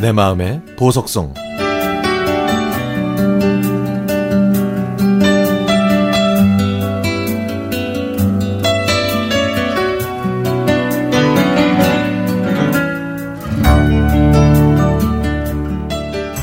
[0.00, 1.34] 내 마음의 보석성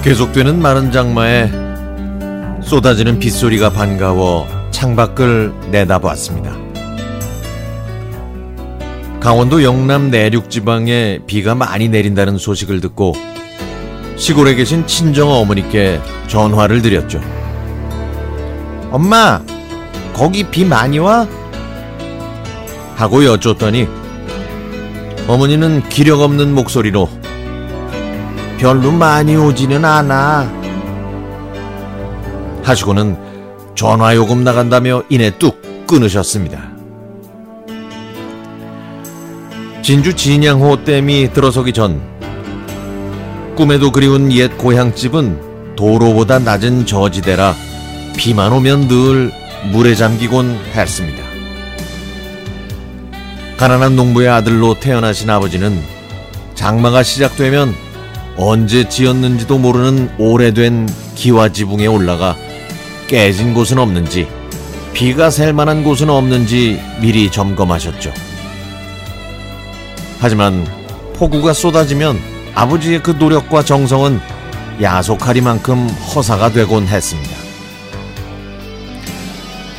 [0.03, 1.49] 계속되는 마른 장마에
[2.61, 6.55] 쏟아지는 빗소리가 반가워 창밖을 내다보았습니다.
[9.19, 13.13] 강원도 영남 내륙 지방에 비가 많이 내린다는 소식을 듣고
[14.17, 17.21] 시골에 계신 친정 어머니께 전화를 드렸죠.
[18.91, 19.39] 엄마,
[20.13, 21.27] 거기 비 많이 와?
[22.95, 23.87] 하고 여쭙더니
[25.27, 27.07] 어머니는 기력 없는 목소리로
[28.57, 30.51] 별로 많이 오지는 않아.
[32.63, 33.17] 하시고는
[33.75, 36.71] 전화 요금 나간다며 이내 뚝 끊으셨습니다.
[39.83, 42.16] 진주 진양호 댐이 들어서기 전
[43.57, 47.55] 꿈에도 그리운 옛 고향집은 도로보다 낮은 저지대라
[48.15, 49.31] 비만 오면 늘
[49.71, 51.23] 물에 잠기곤 했습니다.
[53.57, 55.81] 가난한 농부의 아들로 태어나신 아버지는
[56.53, 57.73] 장마가 시작되면
[58.37, 62.37] 언제 지었는지도 모르는 오래된 기와 지붕에 올라가
[63.07, 64.27] 깨진 곳은 없는지
[64.93, 68.13] 비가 셀 만한 곳은 없는지 미리 점검하셨죠.
[70.19, 70.63] 하지만
[71.15, 74.19] 폭우가 쏟아지면 아버지의 그 노력과 정성은
[74.81, 77.37] 야속하리만큼 허사가 되곤 했습니다.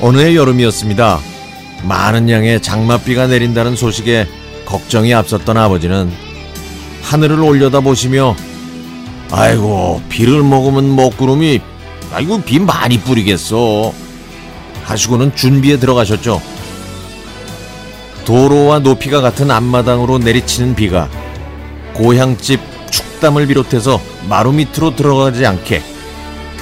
[0.01, 1.19] 어느 해 여름이었습니다.
[1.83, 4.29] 많은 양의 장맛비가 내린다는 소식에
[4.65, 6.09] 걱정이 앞섰던 아버지는
[7.03, 8.37] 하늘을 올려다 보시며
[9.33, 11.61] 아이고 비를 먹으면 먹구름이
[12.13, 13.93] 아이고 비 많이 뿌리겠어
[14.85, 16.41] 하시고는 준비에 들어가셨죠.
[18.25, 21.09] 도로와 높이가 같은 앞마당으로 내리치는 비가
[21.99, 22.61] 고향집
[22.91, 25.83] 축담을 비롯해서 마루 밑으로 들어가지 않게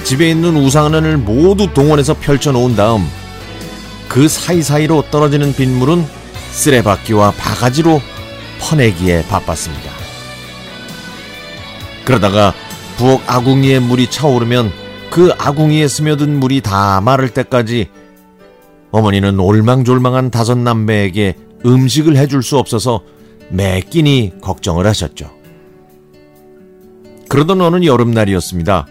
[0.03, 3.07] 집에 있는 우산을 모두 동원해서 펼쳐놓은 다음
[4.07, 6.05] 그 사이사이로 떨어지는 빗물은
[6.51, 8.01] 쓰레받기와 바가지로
[8.59, 9.91] 퍼내기에 바빴습니다.
[12.03, 12.53] 그러다가
[12.97, 14.71] 부엌 아궁이에 물이 차오르면
[15.11, 17.89] 그 아궁이에 스며든 물이 다 마를 때까지
[18.91, 23.01] 어머니는 올망졸망한 다섯 남매에게 음식을 해줄 수 없어서
[23.49, 25.31] 매 끼니 걱정을 하셨죠.
[27.29, 28.87] 그러던 어느 여름날이었습니다.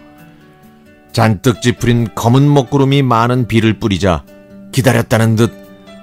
[1.13, 4.25] 잔뜩 찌푸린 검은 먹구름이 많은 비를 뿌리자
[4.73, 5.53] 기다렸다는 듯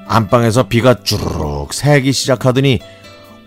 [0.07, 2.79] 안방에서 비가 주르륵 새기 시작하더니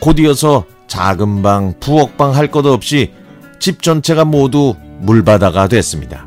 [0.01, 3.13] 곧이어서 작은 방, 부엌방 할 것 없이
[3.59, 6.27] 집 전체가 모두 물바다가 됐습니다.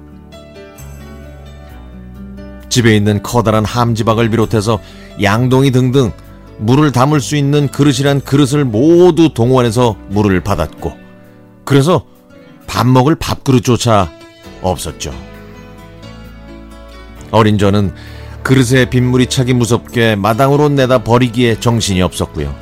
[2.67, 4.79] 집에 있는 커다란 함지박을 비롯해서
[5.21, 6.11] 양동이 등등
[6.59, 10.93] 물을 담을 수 있는 그릇이란 그릇을 모두 동원해서 물을 받았고
[11.63, 12.05] 그래서
[12.67, 14.11] 밥 먹을 밥그릇조차
[14.61, 15.13] 없었죠.
[17.31, 17.93] 어린 저는
[18.43, 22.53] 그릇에 빗물이 차기 무섭게 마당으로 내다 버리기에 정신이 없었고요.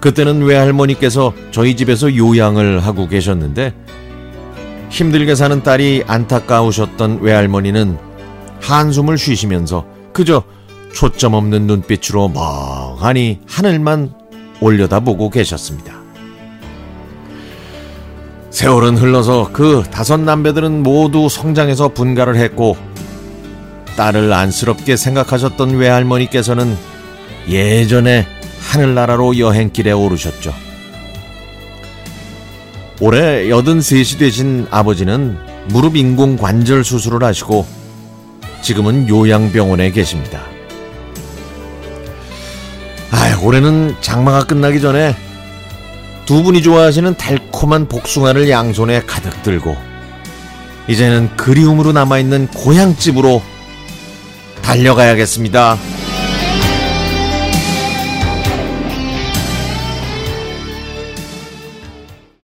[0.00, 3.74] 그때는 외할머니께서 저희 집에서 요양을 하고 계셨는데
[4.90, 7.98] 힘들게 사는 딸이 안타까우셨던 외할머니는
[8.60, 10.44] 한숨을 쉬시면서 그저
[10.92, 14.12] 초점 없는 눈빛으로 멍하니 하늘만
[14.60, 15.98] 올려다보고 계셨습니다.
[18.50, 22.76] 세월은 흘러서 그 다섯 남배들은 모두 성장해서 분가를 했고
[23.96, 26.76] 딸을 안쓰럽게 생각하셨던 외할머니께서는
[27.48, 28.26] 예전에
[28.60, 30.52] 하늘나라로 여행길에 오르셨죠.
[33.00, 35.38] 올해 83이 되신 아버지는
[35.68, 37.66] 무릎 인공 관절 수술을 하시고
[38.62, 40.57] 지금은 요양병원에 계십니다.
[43.38, 45.14] 아, 올해는 장마가 끝나기 전에
[46.26, 49.76] 두 분이 좋아하시는 달콤한 복숭아를 양손에 가득 들고
[50.88, 53.42] 이제는 그리움으로 남아있는 고향집으로
[54.62, 55.78] 달려가야겠습니다.